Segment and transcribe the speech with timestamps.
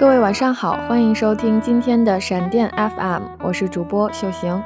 [0.00, 4.62] 各位晚上好，欢迎收听今天的闪电 FM，我是主播秀行。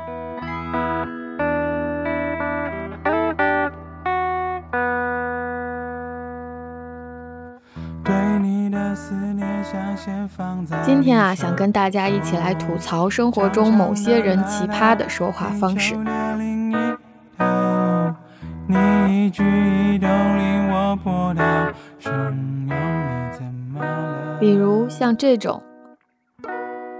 [10.85, 15.97] 今天啊，想跟大家一起来吐槽生活中某些人奇葩的说话方式。
[24.45, 25.63] 比如像这种，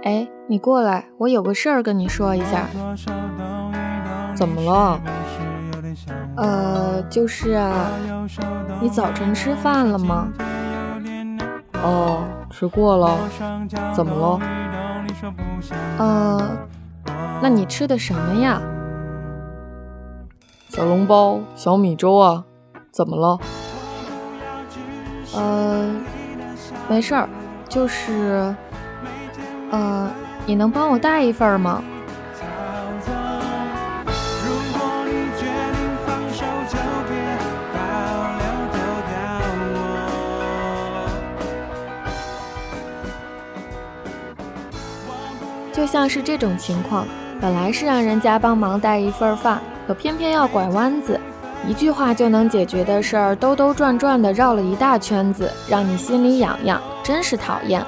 [0.01, 2.65] 哎，你过来，我有个事儿跟你说一下。
[4.33, 4.99] 怎么了？
[6.37, 7.91] 呃，就是啊，
[8.81, 10.33] 你早晨吃饭了吗？
[11.83, 13.15] 哦，吃过了。
[13.93, 14.39] 怎么了？
[15.99, 16.57] 呃，
[17.43, 18.59] 那你吃的什么呀？
[20.69, 22.43] 小笼包、小米粥啊。
[22.91, 23.37] 怎么了？
[25.35, 25.91] 呃，
[26.87, 27.27] 没事儿，
[27.67, 28.55] 就是，
[29.71, 30.09] 呃，
[30.45, 31.83] 你能帮我带一份吗？
[45.73, 47.05] 就像是这种情况，
[47.41, 51.19] 本来是让人家帮忙带一份饭，可偏偏要拐弯子，
[51.67, 57.83] 一句话就能解决的事儿，兜兜转转的绕了一大圈子，让你心里痒痒，真是讨厌。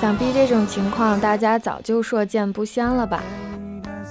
[0.00, 3.22] 想必这种情况大家早就硕见不鲜了吧？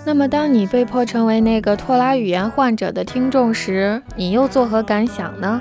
[0.07, 5.59] 那么，当你被迫成为那个拖拉语言患者的听众时，你又作何感想呢？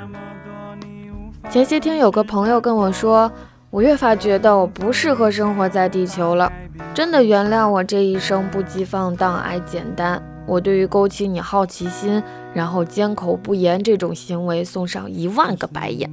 [1.49, 3.33] 前些天有个朋友跟我说，
[3.71, 6.53] 我越发觉得我不适合生活在地球了，
[6.93, 10.23] 真的原谅我这一生不羁放荡、爱简单。
[10.47, 12.23] 我对于勾起你好奇心，
[12.53, 16.11] 然后缄口不言这种行为送上一万个白眼。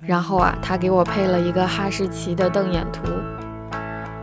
[0.00, 3.12] 然后啊，他给我配了一个哈士奇的瞪眼图。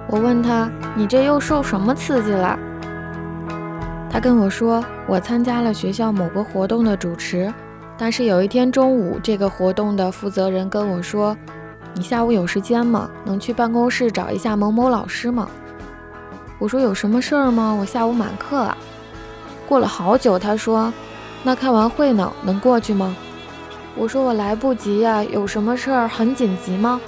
[0.09, 2.59] 我问他：“你这又受什么刺激了？”
[4.09, 7.53] 他跟我说：“我参加了学校某个活动的主持，
[7.97, 11.37] 但是有一天中午，这个活动的负责人跟我说
[11.93, 13.09] ：‘你下午有时间吗？
[13.25, 15.47] 能去办公室找一下某某老师吗？’
[16.57, 17.75] 我说：‘有什么事儿吗？
[17.79, 18.77] 我下午满课啊。’
[19.67, 20.91] 过了好久，他说
[21.43, 23.15] ：‘那开完会呢，能过去吗？’
[23.95, 26.99] 我说：‘我来不及呀，有什么事儿很紧急吗？’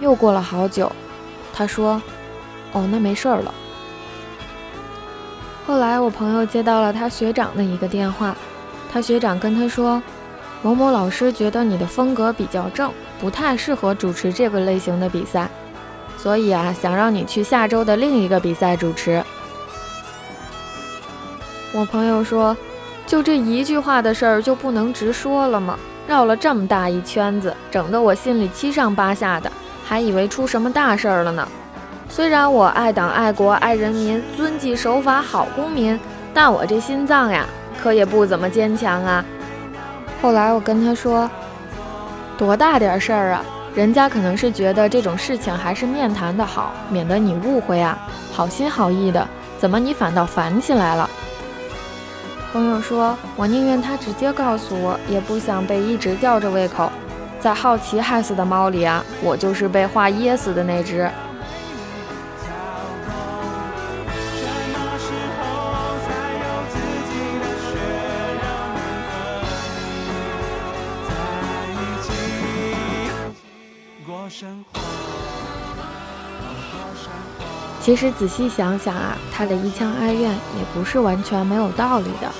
[0.00, 0.90] 又过了好久。”
[1.52, 2.00] 他说
[2.72, 3.54] ：“哦，那没事儿了。”
[5.70, 8.36] 后来我朋友接到了他学长的一个电话，
[8.92, 10.02] 他学长跟他说
[10.62, 15.48] ：“某某老师觉得你的风格比较正，不太适合主持这个类型的比赛，
[16.18, 19.22] 所以啊，想让你去下周的另一个比赛主持。”
[21.72, 22.56] 我朋友说
[23.06, 25.78] ：“就这一句话的事儿就不能直说了吗？
[26.08, 29.48] 绕了这么大一圈子，整得我心里七上八下的。”
[29.86, 31.46] 还以为出什么大事儿了呢。
[32.10, 35.98] 虽然我爱党爱国爱人民，遵纪守法好公民，
[36.34, 37.46] 但我这心脏呀，
[37.80, 39.24] 可也不怎么坚强啊。
[40.20, 41.30] 后来我跟他说，
[42.36, 43.44] 多大点事儿啊，
[43.76, 47.96] 人家可能是觉得这种事情还是面谈的好，免得你误会啊。
[48.32, 51.08] 好心好意的，怎么你反倒烦起来了？
[52.52, 56.90] 朋友说，我宁愿他直接告诉我，也不想被一直吊着胃口。
[57.38, 61.08] 在好奇害死的猫里啊，我就是被话噎死的那只。
[77.80, 82.30] 其实仔细想想啊，他的一腔哀怨也不是完全没有道理的。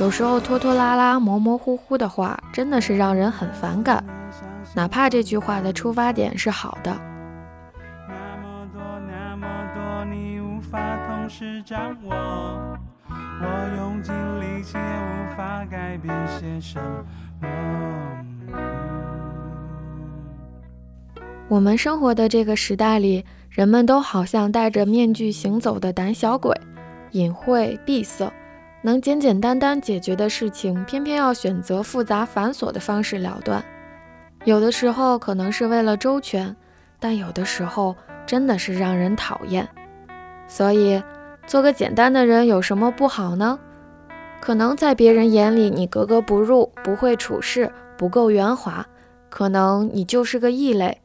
[0.00, 4.02] 有时候拖拖拉拉、模模糊糊的话，真的是让人很反感。
[4.74, 6.96] 哪怕这句话的出发点是好的。
[18.52, 18.79] 我
[21.50, 26.54] 我们生活的这个时代里，人们都好像戴着面具行走的胆小鬼，
[27.10, 28.32] 隐晦闭塞，
[28.82, 33.64] 能简简单单解决的事情，偏偏要选择复杂繁琐的方式了断。
[34.44, 36.54] 有的时候可能是为了周全，
[37.00, 39.68] 但有的时候真的是让人讨厌。
[40.46, 41.02] 所以，
[41.48, 43.58] 做个简单的人有什么不好呢？
[44.40, 48.86] 可能在别人眼里你格格不入，不会处事，不够圆滑，
[49.28, 50.99] 可能你就是个异类。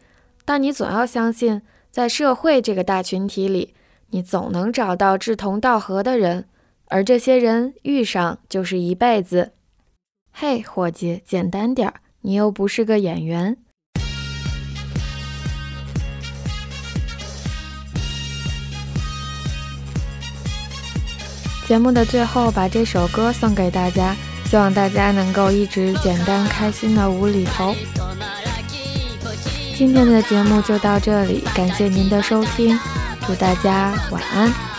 [0.48, 3.74] 但你总要相信，在社会这个大群体里，
[4.12, 6.46] 你总能找到志同道合的人，
[6.90, 9.54] 而这些人遇上就是一辈子。
[10.32, 13.58] 嘿，伙计，简单点儿，你又不是个演员。
[21.68, 24.16] 节目的最后，把这首歌送给大家，
[24.46, 27.74] 希望大家能够一直简单开心的无厘头。
[29.77, 32.80] 今天的节目就到这里，感谢您的收听，
[33.27, 34.75] 祝大家晚安。